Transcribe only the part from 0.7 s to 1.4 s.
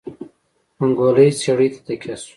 منګلی